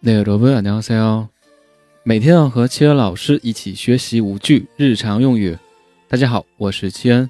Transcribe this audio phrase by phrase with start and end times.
[0.00, 1.28] 那个罗宾안녕하세 요。
[2.04, 5.58] 每天要和七恩老师一起学习五句日常用语。
[6.08, 7.28] 大家好，我是七恩。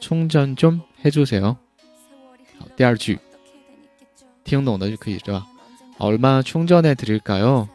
[0.00, 1.56] 충전 좀 해주세요.
[2.58, 3.18] 好，第二句，
[4.44, 5.46] 听懂的就可以是吧？
[5.98, 7.68] 얼마 충전해 드릴까요?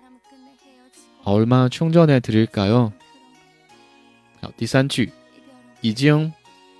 [1.23, 2.91] 얼마 충전해 드릴까요?
[4.41, 5.11] 好，第三句，
[5.81, 6.33] 已经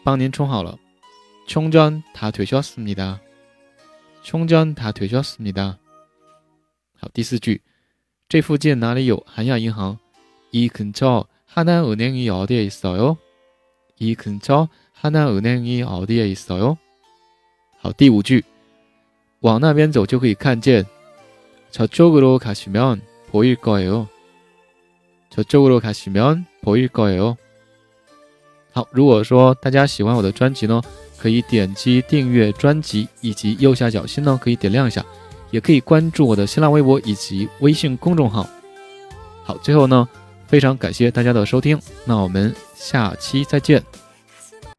[0.03, 0.78] 帮您充好了。
[1.47, 3.19] 충전 다 되셨습니다.
[4.23, 5.78] 충전 다 되셨습니다.
[7.00, 7.62] 好，第四句，
[8.29, 9.97] 这附近哪里有韩亚银行？
[10.51, 13.17] 이 근처 하나은행이 어디에 있어요?
[14.00, 16.78] 이 근처 하나은행이 어디에 있어요?
[17.81, 18.44] 好，第五句，
[19.39, 20.85] 往那边走就可以看见。
[21.72, 23.01] 저쪽으로 가시면
[23.31, 24.07] 보일 거예요.
[25.29, 27.38] 저쪽으로 가시면 보일 거예요.
[28.73, 30.81] 好，如果说大家喜欢我的专辑呢，
[31.18, 35.03] 可以点击订阅专辑以及右下角心呢，可以点亮一下，
[35.50, 38.48] 也可以关注我的新浪微博以及微信公众号。
[39.44, 40.07] 好，最后呢，
[40.48, 43.83] 非常感谢大家的收听，那我们下期再见。